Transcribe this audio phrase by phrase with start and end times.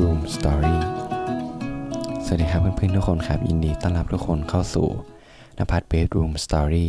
[0.00, 0.76] Room Story
[2.24, 4.88] สวัสดีครับเพื่อนๆทุกคนครับ ยินดีต้อนรับทุกคนเข้าสู่
[5.58, 6.88] นภัทร Bedroom Story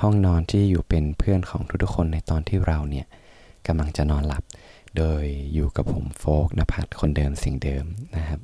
[0.00, 3.06] ห้องนอนที่อยู่เป็นเพื่อนของทุกๆคนในตอนที่เราเนี่ย
[3.66, 4.44] กำลังจะนอนหลับ
[4.96, 5.24] โดย
[5.54, 7.84] อยู่กับผมโฟกนภัทรคนเดิมสิ่งเดิม
[8.16, 8.40] นะครับ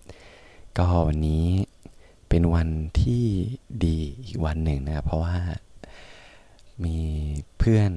[0.76, 1.46] ก็วันนี้
[2.28, 2.68] เป็นวัน
[3.00, 3.24] ที่
[3.84, 5.36] ดีอีกวันหนึ่งนะครับเพราะว่า
[6.84, 6.98] มี
[7.58, 7.90] เพื่อน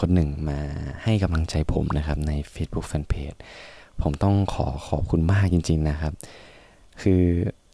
[0.00, 0.60] คนหนึ่งมา
[1.02, 3.38] ให้กำลังใจผมนะครับใน Facebook Fanpage
[4.02, 6.12] ผมต้องขอขอบคุณมากจริง ๆนะครับ
[7.02, 7.22] คือ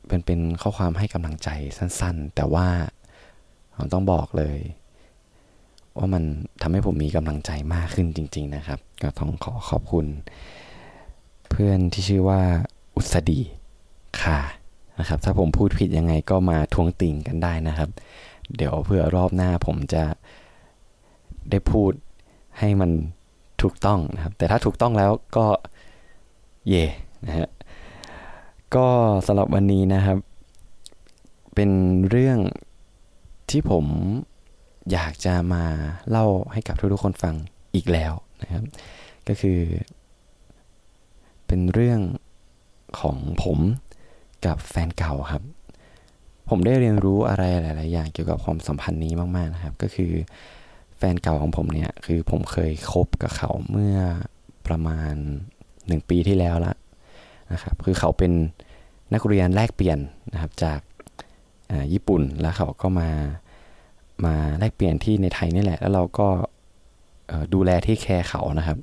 [0.09, 2.67] เป็นเป็นข้อความให้กำลังใจสั้นๆ แต่ว่า
[3.77, 4.59] ผมต้องบอกเลย
[5.99, 6.23] ว่ามัน
[6.63, 10.07] ทำให้ผมมีกำลังใจมากขึ้นจริง ๆนะครับ ก็ต้องขอขอบคุณ
[11.51, 12.41] เพื่อนที่ชื่อว่า
[12.95, 13.41] อุสดี
[14.23, 14.41] ค่ะ
[14.99, 17.91] นะครับ ถ้าผมพูดผิดยังไงก็มาทวงติ่งกันได้นะครับ
[18.57, 20.05] เดี๋ยวเพื่อรอบหน้าผมจะ
[21.51, 21.93] ได้พูด
[22.59, 22.91] ให้มัน
[23.63, 25.47] ถูกต้องนะครับ แต่ถ้าถูกต้องแล้วก็
[26.68, 26.85] เย่
[27.27, 27.49] นะฮะ
[28.74, 28.87] ก็
[29.27, 30.18] สำหรับวันนี้นะครับ
[31.55, 31.71] เป็น
[32.10, 32.38] เรื่อง
[33.51, 33.87] ที่ผม
[34.93, 35.65] อยากจะมา
[36.10, 37.35] เล่าให้กับทุกๆคนฟัง
[37.74, 38.65] อีกแล้วนะครับ
[39.29, 39.59] ก็คือ
[41.46, 42.01] เป็นเรื่อง
[43.01, 43.59] ของผม
[44.46, 45.43] กับแฟนเก่าครับ
[46.49, 50.13] ผมได้เรียนรู้อะไรหลาย ๆ อย่างเกี่ยวกับความสัมพันธ์นี้มาก ๆ นะครับ ก็คือ
[50.96, 53.96] แฟนเก่าของผมเนี่ย คือผมเคยคบกับเขาเมื่อ
[54.66, 55.15] ประมาณ
[55.87, 56.75] หนึ่งปีที่แล้วละ
[57.52, 58.33] นะครับคือเขาเป็น
[59.15, 59.99] นักเรียนแลกเปลี่ยน
[60.33, 60.80] นะครับจาก
[61.93, 63.09] ญี่ปุ่นแล้วเขาก็มา
[64.25, 66.28] มาแลกเปลี่ยนที่ในไทยนี่แหละ แล้วเราก็
[67.55, 68.78] ดูแลที่แคร์เขานะครับ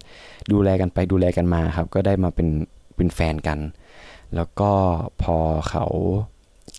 [0.52, 2.48] ดูแลกันไปดูแลกันมาครับ ก็ได้มาเป็น
[2.96, 3.60] เป็นแฟนกัน
[4.36, 4.72] แล้วก็
[5.24, 5.38] พอ
[5.70, 5.86] เขา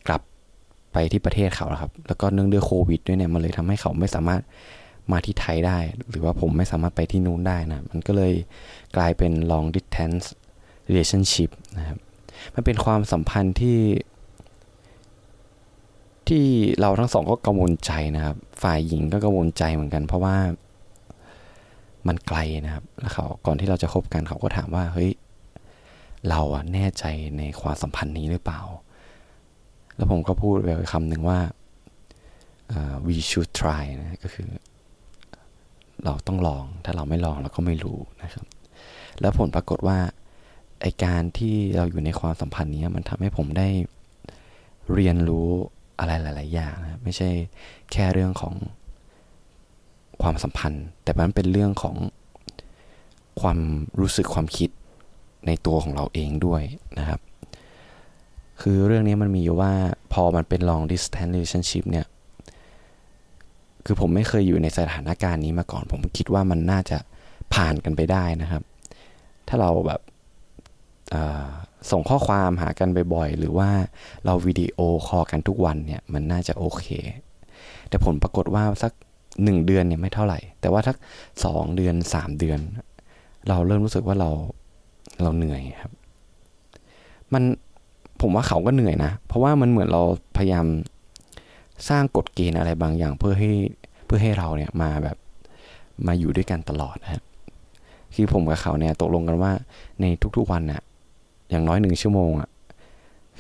[0.09, 0.23] กลับ
[0.93, 4.43] ไปที่ประเทศเขาครับ แล้วก็เนื่องด้วยโควิดด้วยเนี่ยมันเลยทำให้เขาไม่สามารถ
[5.12, 5.79] มาที่ไทยได้
[6.11, 8.33] หรือว่าผมไม่สามารถไปที่นู้นได้นะมันก็เลย
[8.97, 10.27] กลายเป็น long distance
[10.89, 11.98] relationship นะครับ
[12.55, 13.81] มันเป็นความสัมพันธ์ที่
[16.28, 16.44] ที่
[16.81, 20.37] เราทั้งสองก็กังวลใจนะครับ ฝ่ายหญิงก็กังวลใจเหมือนกัน เพราะว่า
[22.09, 25.11] มันไกลนะครับแล้วเขาก่อนที่เราจะคบกันเขาก็ถามว่าเฮ้ย
[26.28, 27.05] เราอะแน่ใจ
[27.38, 28.61] ในความสัมพันธ์นี้หรือเปล่า
[29.97, 31.41] แล้วผมก็พูดไปคำหนึ่งว่า
[32.77, 34.49] uh, we should try นะก็คือ
[36.05, 38.44] เราต้องลอง ถ้าเราไม่ลองเราก็ไม่รู้นะครับ
[39.21, 39.99] แล้วผลปรากฏว่า
[40.83, 43.69] ไอการที่เราอยู่ในความสัมพันธ์นี้มันทำให้ผมได้
[44.94, 45.49] เรียนรู้
[45.99, 47.31] อะไรหลาย ๆ อย่างนะไม่ใช่
[47.93, 48.55] แค่เรื่องของ
[50.22, 51.97] ความสัมพันธ์ แต่มันเป็นเรื่องของ
[53.41, 53.59] ความ
[54.00, 54.71] รู้สึกความคิด
[55.47, 56.62] ในตัวของเราเองด้วย
[56.99, 57.21] นะครับ
[58.61, 59.72] คือเรื่องนี้มันมีอยู่ว่า
[60.12, 62.06] พอมันเป็น long distance relationship เนี่ย
[63.87, 66.99] คือผมไม่เคยอยู่ในสถานการณ์นี้มาก่อน ผมคิดว่ามันน่าจะ
[67.55, 68.63] ผ่านกันไปได้นะครับ
[69.49, 70.01] ถ้าเราแบบ
[71.91, 73.71] ส่งข้อความหากันบ่อยๆ หรือว่า
[74.25, 76.87] เราวิดีโอคอลกันทุกวันเนี่ยมันน่าจะโอเค
[77.89, 78.93] แต่ผลปรากฏว่าสัก
[79.45, 80.97] หนึ่งเดือนเนี่ยไม่เท่าไหร่ แต่ว่าทัก
[81.45, 82.59] สองเดือนสามเดือน
[83.49, 84.31] เราเริ่มรู้สึกว่าเรา
[85.23, 85.93] เราเหนื่อยครับ
[87.33, 87.43] มัน
[88.21, 90.03] ผมว่าเขาก็เหนื่อยนะ เพราะว่ามันเหมือนเรา
[90.37, 90.67] พยายาม
[91.89, 93.53] สร้างกฎเกณฑ์อะไรบางอย่างเพื่อให้
[94.07, 95.17] เพื่อให้เราเนี่ยมาแบบ
[96.07, 97.23] มาอยู่ด้วยกันตลอดนะครับ
[98.15, 99.53] คือผมกับเขาเนี่ยตกลงกันว่า
[100.01, 100.05] ใน
[100.37, 100.83] ทุกๆวันน่ะ
[101.51, 102.49] อย่างน้อยหนึ่งชั่วโมงอะ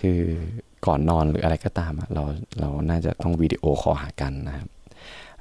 [0.00, 0.18] คือ
[0.86, 2.22] ก่อนนอนหรืออะไรก็ตามอะเรา
[2.60, 4.68] เราน่าจะต้อง video call หากันนะครับ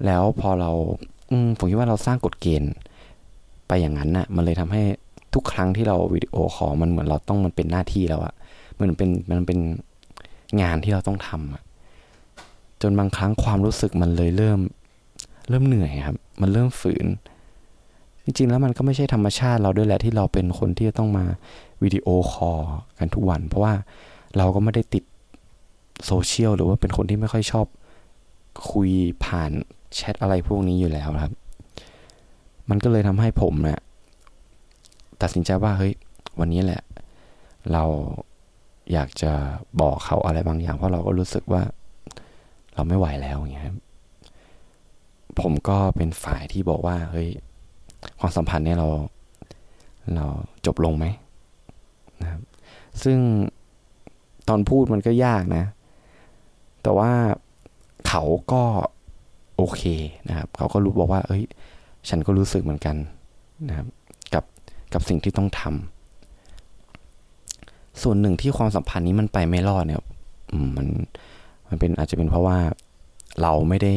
[0.06, 0.72] แล้วพอเรา
[1.30, 2.74] อืผมคิดว่าเราสร้างกฎเกณฑ์
[3.68, 4.84] ไปอย่างนั้นน่ะมันเลยทำให้
[5.34, 8.34] ทุกครั้งที่เรา video call มันเหมือนเราต้องมันเป็นหน้าที่แล้วอะ
[8.80, 9.60] มันเป็นมันเป็น
[10.62, 11.62] งานที่เราต้องทำอะ
[12.82, 14.60] จนบางครั้งความรู้สึกมันเลยเริ่ม
[15.50, 17.08] เริ่มเหนื่อยครับ มันเริ่มฝืน
[18.24, 21.26] จริงๆแล้วมันก็ไม่ใช่ธรรมชาติเราด้วยแหละที่เราเป็นคนที่จะต้องมา
[21.84, 22.60] วิดีโอคอล
[22.98, 23.74] กันทุกวัน เพราะว่า
[24.38, 25.04] เราก็ไม่ได้ติด
[26.06, 27.66] โซเชียลหรือว่าเป็นคนที่ไม่ค่อยชอบ
[28.72, 28.90] คุย
[29.26, 29.52] ผ่าน
[29.96, 31.34] แชทอะไรพวกนี้อยู่แล้วครับ
[32.70, 33.80] มันก็เลยทำให้ผมเนะี่ย
[35.22, 35.94] ตัดสินใจว่าเฮ้ย
[36.40, 36.82] วันนี้แหละ
[37.72, 37.84] เรา
[38.94, 39.32] อยากจะ
[39.82, 41.64] บอกเขาอะไรบางอย่าง เพราะเราก็รู้สึกว่า
[42.80, 43.66] เราไม่ไหวแล้วอย่างเงี้ย
[45.40, 47.30] ผมก็เป็นฝ่ายที่บอกว่าเฮ้ย
[48.20, 48.88] ความสัมพันธ์เนี่ยเรา
[50.16, 50.26] เรา
[50.66, 51.06] จบลงไหม
[52.22, 52.42] นะครับ
[53.04, 53.18] ซึ่ง
[54.48, 55.64] ตอนพูดมันก็ยากนะ
[56.84, 57.12] แต่ว่า
[58.08, 58.64] เขาก็
[59.58, 59.82] โอเค
[60.30, 61.44] นะครับ เขาก็รู้บอกว่า เอ้ย
[62.10, 62.96] ฉันก็รู้สึกเหมือนกัน
[63.68, 63.88] นะครับ
[64.34, 64.44] กับ
[64.94, 70.02] กับสิ่งที่ต้องทำส่วนหนึ่งที่ความสัมพันธ์นี้มันไปไม่รอดเนี่ย
[70.78, 70.88] มัน
[71.70, 72.58] มันเป็นอาจจะเป็นเพราะว่า
[73.42, 73.94] เราไม่ได้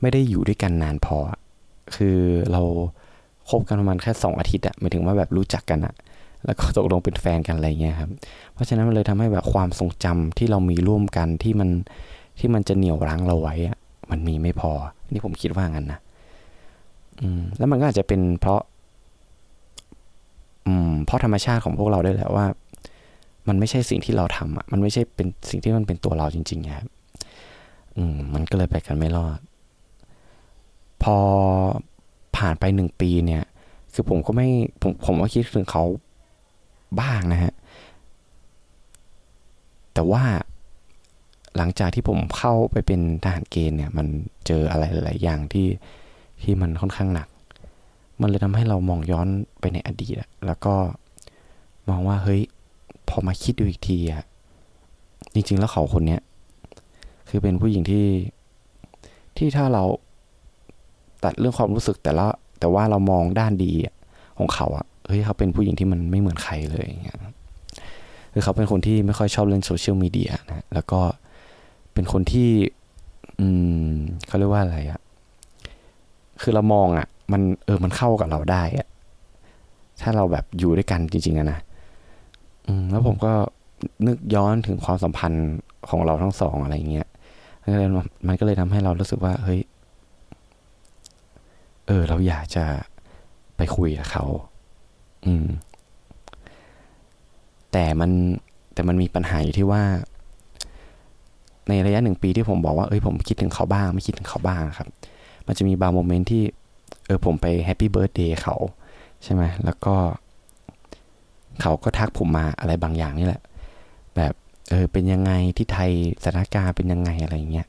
[0.00, 1.18] ไม่ได้อยู่ด้วยกันนานพอ
[1.94, 2.18] คือ
[2.52, 2.62] เรา
[3.48, 5.94] คบกันประมาณแค่สองอาทิตย์อะหมายถึงว่าแบบรู้จักกันอะ
[6.44, 8.10] แล้วก็ตกลงเป็นแฟนกันอะไรเงี้ยครับ
[8.52, 11.70] เพราะฉะนั้นมันเลยทำให้แบบความทรงจำที่เรามีร่วมกันที่มัน
[12.38, 13.76] ที่มันจะเหนี่ยวรั้งเราไว้อะ
[14.10, 14.72] มันมีไม่พอ
[15.12, 15.98] นี่ผมคิดว่างั้นนะ
[17.20, 18.60] อืม แล้วมันก็อาจจะเป็นเพราะ
[20.66, 22.46] อืมเพราะธรรมชาติของพวกเราด้วยแหละว่า
[23.48, 26.88] มันไม่ใช่สิ่งที่เราทำอะ มันไม่ใช่เป็นสิ่งที่มันเป็นตัวเราจริงๆครับ
[27.96, 29.38] อืมมันก็เลยไปกันไม่รอด
[31.02, 31.16] พอ
[32.36, 33.44] ผ่านไปหนึ่งปีเนี่ย
[33.94, 34.48] คือผมก็ไม่
[34.82, 35.84] ผมผมก็คิดถึงเขา
[37.00, 37.52] บ้างนะฮะ
[39.94, 40.22] แต่ว่า
[41.56, 44.06] หลังจากที่ผมเข้าไปเป็นทหารเกณฑ์เนี่ย มัน
[44.46, 45.68] เจออะไรหลายอย่างที่
[46.42, 47.28] ที่มันค่อนข้างหนัก
[48.20, 49.28] มันเลยทำให้เรามองย้อน
[49.60, 50.16] ไปในอดีต
[50.46, 50.74] แล้วก็
[51.88, 52.42] มองว่าเฮ้ย
[53.12, 54.24] พอมาคิดดูอีกทีอะ
[55.34, 56.20] จริง ๆ แล้วเขาคนเนี้ย
[57.28, 58.06] คือเป็นผู้หญิงที่
[59.36, 59.84] ที่ถ้าเรา
[61.24, 62.26] ตัดเรื่องความรู้สึกแต่ละ
[62.60, 63.72] แต่ว่าเรามองด้านดี
[64.38, 67.16] ของเขาอะเฮ้ยเขาเป็นผู้หญิงที่มันไม่เหมือนใครเลยอย่างเงี้ย
[68.32, 71.00] คือเขาเป็นคนที่ไม่ค่อยชอบเล่นโซเชียลมีเดียนะแล้วก็
[71.94, 72.50] เป็นคนที่
[73.38, 73.46] อื
[73.88, 73.92] ม
[74.26, 75.00] เขาเรียกว่าอะไรอะ
[76.42, 78.86] คือเรามองอะมันเออมันเข้ากับเราได้อะ
[80.02, 81.58] ถ้าเราแบบอยู่ด้วยกันจริงๆอะนะ
[82.66, 83.32] อืมแล้วผมก็
[84.06, 85.48] นึกย้อนถึงความสัมพันธ์
[85.90, 87.08] ของเราทั้งสองอะไรเงี้ย
[88.28, 89.60] มันก็เลยทำให้เรารู้สึกว่า เฮ้ย
[91.86, 92.64] เออ เราอยากจะ
[93.56, 94.24] ไปคุยกับเขา
[95.26, 95.46] อืม
[97.72, 98.10] แต่มัน
[98.74, 99.82] แต่มันมีปัญหาอยู่ที่ว่า
[101.68, 104.88] ในระยะหนึ่งปีที่ผมบอกว่า เอ้ย ผมคิดถึงเขาบ้าง ไม่คิดถึงเขาบ้างครับ
[105.46, 106.42] มันจะมีบาง moment ที่
[107.06, 108.56] เออ ผมไป happy birthday เขา
[109.24, 109.94] ใช่ไหม แล้วก็
[111.60, 113.42] เขาก็ทักผมมาอะไรบางอย่างนี่แหละ
[114.16, 114.32] แบบ
[114.70, 115.90] เออเป็นยังไงที่ไทย
[116.24, 117.66] สถานการณ์เป็นยังไงอะไรเงี้ย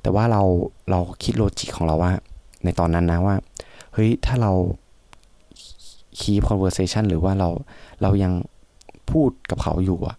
[0.00, 0.42] แต่ว่าเรา
[0.90, 2.12] เราคิด logic ของเราว่า
[2.64, 3.36] ในตอนนั้นนะว่า
[3.92, 4.52] เฮ้ยถ้าเรา
[6.20, 7.48] keep conversation หรือว่าเรา
[8.02, 8.32] เรายัง
[9.10, 10.16] พูดกับเขาอยู่อะ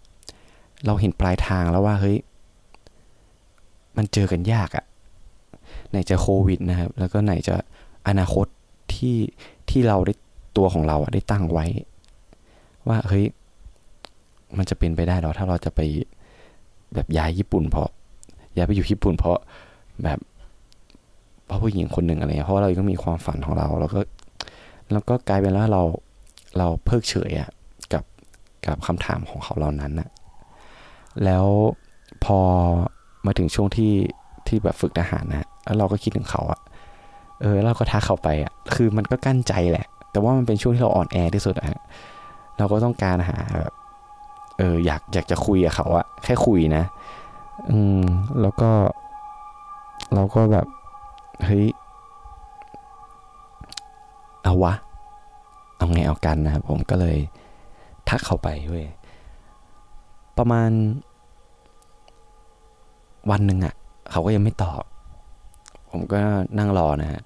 [0.86, 2.16] เราเห็นปลายทางแล้วว่าเฮ้ย
[3.96, 4.84] มันเจอกันยากอะ
[5.90, 7.54] ไหนจะโควิดนะครับ แล้วก็ไหนจะ
[8.08, 8.46] อนาคต
[8.94, 9.16] ที่
[9.70, 10.14] ที่เราได้
[10.56, 11.66] ตัวของเราอะได้ตั้งไว้
[12.88, 13.24] ว่าเฮ้ย
[14.58, 15.80] มันจะเป็นไปได้หรอถ้าเราจะไป
[16.94, 17.88] แบบย้ายญี่ปุ่นเพราะ
[18.56, 19.38] ย้ายไปอยู่ญี่ปุ่นเพราะ
[20.04, 20.18] แบบ
[21.46, 24.00] เพราะผู้หญิงคนหนึ่งอะไรเพราะเราก็มีความฝันของเรา แล้วก็
[24.92, 25.82] แล้วก็กลายเป็นว่าเรา
[26.58, 27.50] เราเพิกเฉยอะ
[27.92, 28.04] กับ
[28.66, 30.08] กับคำถามของเขาเหล่านั้นนะ
[31.24, 31.46] แล้ว
[32.24, 32.38] พอ
[33.26, 33.92] มาถึงช่วงที่
[34.46, 36.60] ที่แบบฝึกทหารนะแล้วเราก็คิดถึงเขาอะ
[37.40, 41.80] เออเราก็ทักเขาไปอะคือมันก็กั้นใจแหละ แต่ว่ามันเป็นช่วงที่เราอ่อนแอที่สุดอะ
[42.58, 43.74] เราก็ต้องการหาแบบ
[44.58, 46.84] เอออยากอยากจะคุยกับเขาอะแค่คุยนะ
[47.70, 48.02] อืม
[48.40, 48.70] แล้วก็
[50.14, 50.66] เราก็แบบ
[51.44, 51.66] เฮ้ย
[54.44, 54.74] เอาวะ
[55.76, 57.18] เอาไงเอากันนะครับผมก็เลย
[58.08, 58.86] ทักเขาไปเว้ย
[60.38, 60.70] ประมาณ
[63.30, 63.74] วันหนึ่งอะ่ะ
[64.10, 64.82] เขาก็ยังไม่ตอบ
[65.90, 66.20] ผมก็
[66.58, 67.22] นั่งรอนะฮะ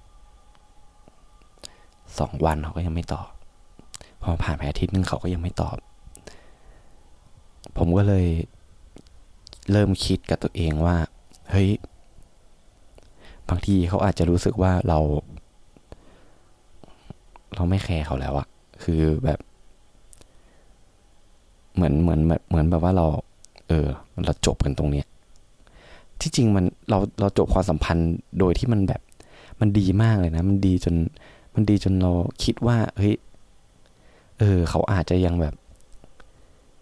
[2.19, 3.29] สองวันเขาก็ยังไม่ตอบ
[4.21, 5.77] พอผ่านไปอาทิตย์นึงเขาก็ยังไม่ตอบ
[7.77, 8.25] ผมก็เลย
[9.71, 10.97] เริ่มคิดกับตัวเองว่า
[11.51, 11.69] เฮ้ย
[13.49, 14.99] บางทีเขาอาจจะรู้สึกว่าเรา
[17.55, 18.47] เราไม่แคร์เขาแล้วอะ
[18.83, 19.39] คือแบบ
[21.75, 23.05] เหมือนเหมือนเหมือนแบบว่าเรา
[23.67, 23.87] เออ
[24.25, 25.05] เราจบกันตรงเนี้ย
[26.21, 29.01] ที่จริงมันเราเราจบความสัมพันธ์โดยที่มันแบบ
[29.59, 30.95] มันดีมากเลยนะ มันดีจน
[31.55, 32.11] มันดีจนเรา
[32.43, 33.15] คิดว่า เฮ้ย
[34.41, 35.53] เออ เขาอาจจะยังแบบ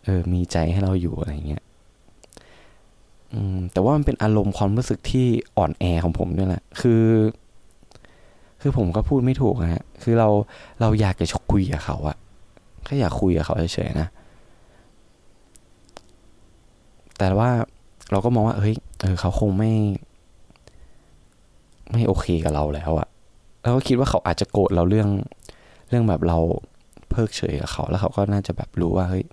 [0.05, 1.63] เออ มีใจให้เราอยู่อะไรเงี้ย
[3.33, 7.03] อืมแต่ว่ามันเป็นอารมณ์ความรู้สึกที่อ่อนแอของผมด้วยแหละคือ
[8.61, 10.29] คือผมก็พูดไม่ถูกนะฮะ คือเรา
[10.81, 12.17] เราอยากจะชกคุยกับเขาอะ
[12.85, 14.07] แค่อยากคุยกับเขาเฉยๆนะ
[17.17, 17.49] แต่ว่า
[18.11, 19.71] เราก็มองว่าเฮ้ยเออเขาคงไม่
[21.91, 23.07] ไม่โอเคกับเราแล้วอะ
[23.61, 25.09] แล้วก็คิดว่าเขาอาจจะโกรธเราเรื่อง
[25.89, 26.37] เรื่องแบบเรา
[27.19, 29.25] พิกเฉยกับเขา แล้วเขาก็น่าจะแบบรู้ว่าเฮ้ย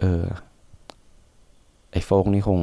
[0.00, 0.22] เออ
[1.92, 2.58] ไอโฟกนี่คง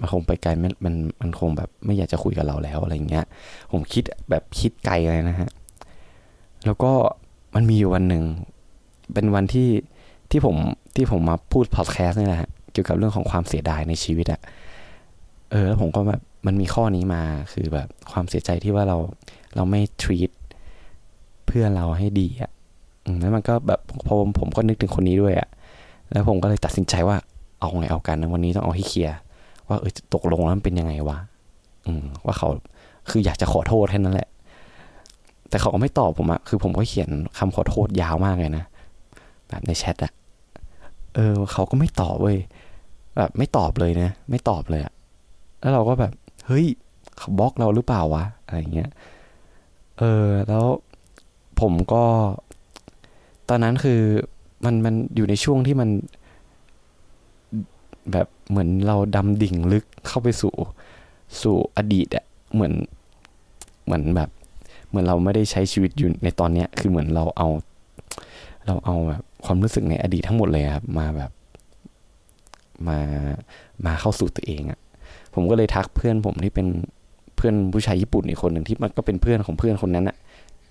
[0.00, 3.24] มันคงไปไกลมันมันมันคงแบบไม่อยากจะคุยกับเราแล้วอะไรเงี้ย
[3.72, 5.50] ผมคิดแบบคิดไกลเลยนะฮะ
[6.66, 6.92] แล้วก็
[7.54, 8.24] มันมีอยู่วันหนึ่ง
[9.14, 9.68] เป็นวันที่
[10.30, 10.56] ที่ผม
[10.96, 14.40] ที่ผมมาพูดพอดแคสต์นี่แหละเกี่ยวกับเรื่องของความเสียดายในชีวิตอะ
[15.50, 17.22] เออแล้วผมก็แบบมันมีข้อนี้มา
[17.52, 18.96] คือแบบความเสียใจที่ว่าเรา
[19.56, 20.30] เราไม่ treat
[21.50, 22.50] เพื่อเราให้ดีอะ
[23.20, 25.48] แล้วมันก็แบบพอผมก็นึกถึงคนนี้ด้วยอะ
[26.12, 27.16] แล้วผมก็เลยตัดสินใจว่า
[27.60, 29.16] เอาไงเอากันนะวันนี้ต้องเอาให้เคลียร์
[29.68, 31.18] ว่าเออตกลงแล้วมันเป็นยังไงวะ
[31.86, 32.48] อืมว่าเขา
[33.10, 34.28] คืออยากจะขอโทษแค่นั้นแหละ
[35.48, 38.64] แต่เขาก็ไม่ตอบผมอะคือผมก็เขียนคำขอโทษยาวมากเลยนะ
[39.48, 40.12] แบบในแชทอะ
[41.14, 42.38] เออเขาก็ไม่ตอบเว้ย
[43.16, 44.92] แบบไม่ตอบเลยนะ ไม่ตอบเลยอะ
[45.60, 46.12] แล้วเราก็แบบ
[46.46, 46.66] เฮ้ย
[47.18, 48.88] เขาบล็อกเราหรือเปล่าวะอะไรเงี้ย
[49.98, 50.64] เออ แล้ว
[51.60, 52.04] ผมก็
[53.48, 54.00] ตอนนั้นคือ
[54.64, 55.88] มันมันอยู่ในช่วงที่มัน
[58.12, 60.54] แบบเหมือนเราดำดิ่งลึกเข้าไปสู่
[61.42, 62.24] สู่อดีตอะ
[62.54, 62.72] เหมือน
[63.84, 64.30] เหมือนแบบ
[64.88, 67.48] เหมือนเราไม่ได้ใช้ชีวิตอยู่ในตอนเนี้ย คือเหมือนเราเอา
[68.66, 71.30] เราเอาแบบความรู้สึกในอดีตทั้งหมดเลยครับมาแบบ
[72.88, 72.98] มา
[73.86, 74.78] มาเข้าสู่ตัวเองอะ
[75.34, 76.66] ผมก็เลยทักเพื่อนผมที่เป็น
[77.36, 80.16] เพื่อนผู้ชายญี่ปุ่นอีกคนหนึ่งที่มันก็เป็นเพื่อนของเพื่อนคนนั้นอะ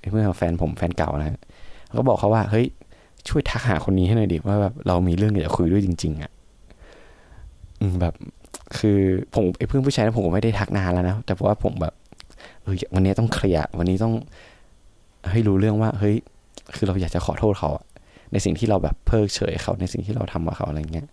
[0.09, 1.39] เพื่อนของแฟนผมแฟนเก่านะ
[1.97, 2.65] ก็บอกเขาว่าเฮ้ย
[3.29, 6.31] ช่วยทักหาคนนี้ให้หน่อยดิว่าแบบเรามีเรื่องอยากจะคุยด้วยจริง ๆอะ
[7.79, 8.13] อืมแบบ
[8.77, 8.99] คือ
[9.35, 11.93] ผมไอ้เพื่อนผู้ชายนั้นผมก็ไม่ได้ทักนานแล้วนะแต่เพราะว่าผมแบบ
[12.61, 14.13] เออวันนี้ต้องเคลียร์วันนี้ต้อง
[15.31, 16.15] ให้รู้เรื่องว่าเฮ้ย
[16.75, 17.69] คือเราอยากจะขอโทษเขา
[18.31, 21.07] ในสิ่งที่เราแบบเพิกเฉยเขาในสิ่งที่เราทำกับเขาอะไรเงี้ย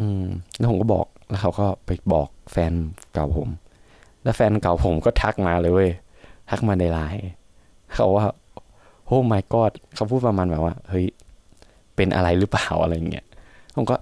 [0.00, 0.24] อืม
[0.56, 2.72] แล้วผมก็บอกแล้วเขาก็ไปบอกแฟน
[3.12, 3.48] เก่าผม
[4.22, 5.90] แล้วแฟนเก่าผมก็ทักมาเลยเว้ย
[6.50, 7.22] ทักมาในไลน์
[7.94, 8.26] เขาว่า
[9.06, 11.06] โอ้ my god เขาพูดประมาณแบบว่า เฮ้ย
[11.96, 13.26] เป็นอะไรหรือเปล่าอะไรเงี้ย
[13.74, 13.96] ผมก็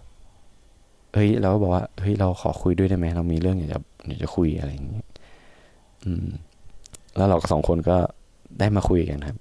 [1.14, 5.06] เฮ้ยเราก็บอกว่า เฮ้ย เราขอคุยด้วยได้ไหมเรามีเรื่องอยากจะอยากจะคุยอะไรอย่างเงี้ย
[6.04, 6.26] อืม
[7.16, 7.96] แล้วเราสองคนก็
[8.58, 9.36] ได้มาคุยกันครับ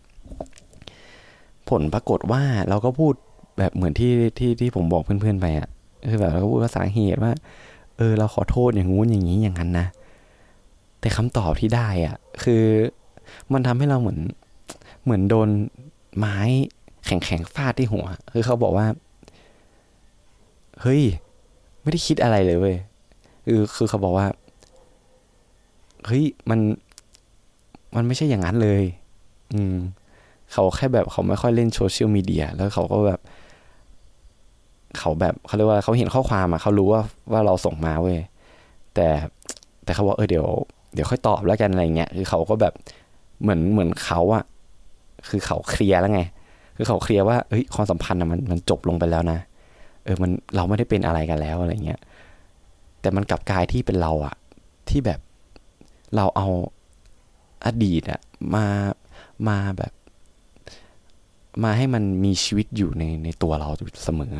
[1.69, 3.13] ผลปรากฏว่าเราก็พูด
[3.57, 5.67] แบบเหมือนที่ที่ที่ผมบอกเพื่อนๆไปอะ่ะ
[6.09, 7.33] คือแบบเราก็พูดว่าสาเหตุว่า
[7.97, 9.87] เออ เราขอโทษอย่างงู้นอย่างนี้อย่างนั้นนะ
[11.07, 12.63] แต่คำตอบที่ได้อะ่ะ คือ
[13.53, 14.19] มันทำให้เราเหมือน
[15.03, 15.49] เหมือนโดน
[16.17, 16.37] ไม้
[17.05, 18.87] แข็งๆฟาดที่หัว คือเขาบอกว่า
[20.81, 21.01] เฮ้ย
[21.81, 22.77] ไม่ได้คิดอะไรเลยเว้ย
[23.45, 24.27] คือคือเขาบอกว่า
[26.05, 26.59] เฮ้ยมัน
[27.95, 28.83] มันไม่ใช่อย่างนั้นเลย
[29.53, 29.75] อืม
[30.51, 33.19] เขาแค่แบบเขาไม่ค่อยเล่นโซเชียลมีเดีย แล้วเขาก็แบบ
[34.99, 38.19] เขาแบบเขาเรียกว่าเขาเห็นข้อความอะเขารู้ว่าว่าเราส่งมาเว้ย
[38.95, 39.07] แต่
[39.83, 40.47] แต่เขาบอกเออเดี๋ยว
[40.93, 42.73] เดี๋ยวค่อยตอบแล้วกันอะไรเงี้ยคือเขาก็แบบ
[43.41, 44.43] เหมือนเหมือนเขาอะ
[45.29, 46.21] คือเขาเคลียร์แล้วไง
[46.75, 49.39] คือเขาเคลียร์ว่าเฮ้ยความสัมพันธ์อะมันมันจบลงไปแล้วนะ
[50.05, 51.99] เออมันเราไม่ได้เป็นอะไรกันแล้วอะไรเงี้ย
[53.01, 54.35] แต่มันกลับกลายที่เป็นเราอะ
[54.89, 55.19] ที่แบบ
[56.15, 56.47] เราเอา
[57.65, 58.19] อดีตอะ
[58.55, 58.65] มา
[59.47, 59.93] มาแบบ
[61.63, 63.69] มาให้มันมีชีวิตอยู่ในในตัวเรา
[64.03, 64.33] เสมอ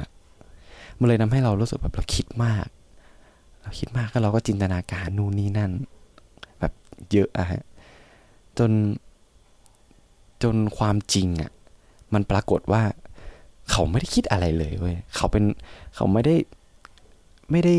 [1.00, 2.66] มันเลยทำให้เรารู้สึกแบบเราคิดมาก
[3.62, 5.72] เราคิดมากก็เราก็จินตนาการนู่นนี่นั่น
[6.60, 6.74] แบบ
[7.12, 7.62] เยอะอะฮะ
[8.58, 8.72] จน
[10.44, 11.52] จนความจริงอะ
[12.14, 12.84] มันปรากฏว่า
[13.72, 15.44] เขาไม่ได้คิดอะไรเลยเว้ยเขาเป็น
[15.96, 16.36] เขาไม่ได้
[17.52, 17.76] ไม่ได้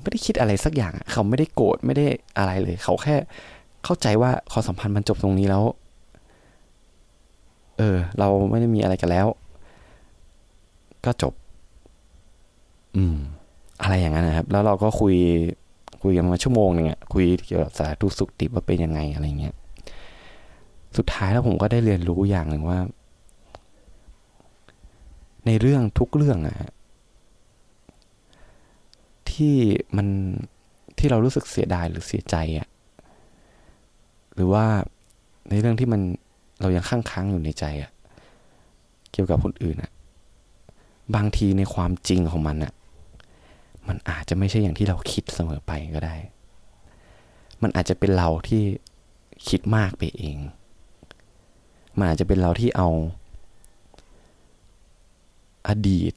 [0.00, 2.06] ไม่ได้คิดอะไรสักอย่างเขาไม่ได้โกรธไม่ได้
[2.38, 3.16] อะไรเลย เขาแค่
[3.84, 5.64] เข้าใจว่าความสัมพันธ์มันจบตรงนี้แล้ว
[7.78, 9.26] เออ เราไม่ได้มีอะไรกันแล้ว
[11.04, 11.34] ก็จบ
[12.96, 13.16] อืม
[13.82, 15.14] อะไรอย่างนั้นนะครับ แล้วเราก็คุย
[16.02, 19.54] คุยกันมาชั่วโมงหนึ่งอะคุยเกี่ยวกับสาธุสุขติว่าเป็นยังไงอะไรเงี้ย
[20.96, 22.78] สุดท้ายแล้วผมก็ได้เรียนรู้อย่างหนึ่งว่า
[25.46, 26.70] ในเรื่องทุกเรื่องอะ
[29.30, 29.56] ที่
[29.96, 30.08] มัน
[30.98, 32.68] ที่เรารู้สึกเสียดายหรือเสียใจอะ
[34.34, 34.64] หรือว่า
[35.50, 36.00] ในเรื่องที่มัน
[36.60, 37.90] เรายังค้างค้างอยู่ในใจอะ
[39.12, 39.90] เกี่ยวกับคนอื่นอะ
[41.14, 42.72] บางทีในความจริงของมันอะ
[43.88, 46.16] มันอาจจะไม่ใช่อย่างที่เราคิดเสมอไปก็ได้
[47.62, 48.62] มันอาจจะเป็นเราที่
[49.48, 50.36] คิดมากไปเอง
[51.98, 52.88] มันอาจจะเป็นเราที่เอา
[55.68, 56.14] อดีต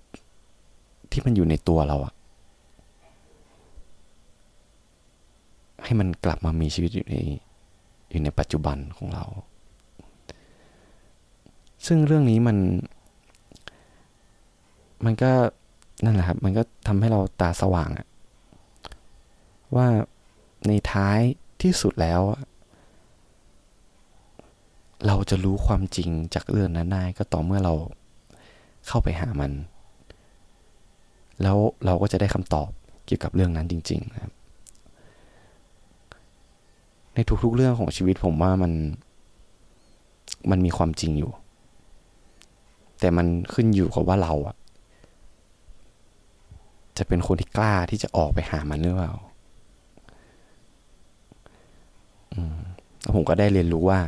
[1.11, 2.13] ที่มันอยู่ในตัวเราอะ
[5.83, 7.15] ให้มันกลับมามีชีวิตอยู่ใน
[8.11, 9.25] อยู่ในปัจจุบันของเรา
[11.85, 12.57] ซึ่งเรื่องนี้มัน
[15.05, 15.31] มันก็
[16.03, 18.07] นั่นแหละครับ มันก็ทำให้เราตาสว่างอะ
[19.75, 19.87] ว่า
[20.67, 21.19] ในท้าย
[21.61, 22.21] ที่สุดแล้ว
[25.07, 27.73] เราจะรู้ความจริงจากเรื่องนั้นได้ก็ต่อเมื่อเรา
[28.87, 29.51] เข้าไปหามัน
[31.41, 32.69] แล้วเราก็จะได้คำตอบ
[33.05, 34.33] เกี่ยวกับเรื่องนั้นจริง ๆ นะครับ
[37.15, 38.71] ในทุกๆเรื่องของชีวิตผมว่ามัน
[40.51, 41.31] มันมีความจริงอยู่
[42.99, 44.55] แต่มันขึ้นอยู่กับว่าเราอะ
[46.97, 49.13] จะเป็นคนที่กล้าที่จะออกไปหามันหรือเปล่า
[53.01, 53.99] แล้วผมก็ได้เรียนรู้ว่า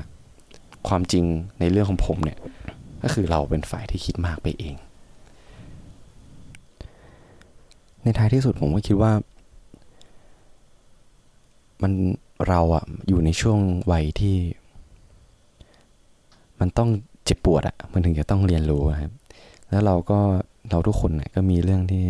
[0.87, 1.25] ความจริง
[1.59, 2.37] ในเรื่องของผมเนี่ย
[3.03, 4.75] ก็คือเราเป็นฝ่ายที่คิดมากไปเอง
[8.03, 9.11] ในท้ายที่สุดผมก็คิดว่า
[11.81, 11.93] มัน
[12.47, 13.59] เราอะอยู่ในช่วง
[13.91, 14.35] วัยที่
[16.59, 16.89] มันต้อง
[17.25, 19.11] เจ็บปวดอะมันถึงจะต้องเรียนรู้นะครับ
[19.69, 20.19] แล้วเราก็
[20.69, 22.03] เราทุกคนเนี่ยก็มีเรื่องที่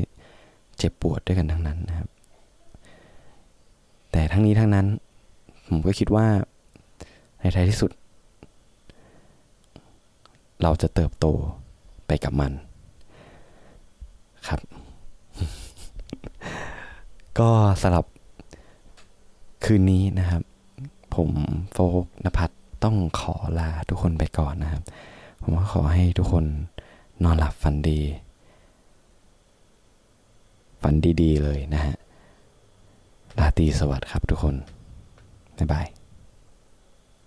[0.77, 2.09] เจ็บปวดด้วยกันทั้งนั้นนะครับ
[4.11, 4.87] แต่ทั้งนี้ทั้งนั้น
[5.67, 6.27] ผมก็คิดว่า
[7.39, 7.91] ในท้ายที่สุด
[10.61, 11.25] เราจะเติบโต
[12.07, 12.51] ไปกับมัน
[14.47, 14.61] ครับ
[17.39, 17.49] ก็
[17.81, 18.05] สำหรับ
[19.63, 20.41] คืนนี้นะครับ
[21.15, 21.29] ผม
[21.73, 24.83] โฟกนภัทรต้องขอลาทุกคนไปก่อนนะครับ
[25.41, 26.45] ผมก็ขอให้ทุกคน
[27.23, 27.99] นอนหลับฝันดี
[30.81, 31.95] ฝันดีๆเลยนะฮะ
[33.39, 34.55] ราตรีสวัสดิ์ครับทุกคน
[35.57, 35.96] บ๊ายบาย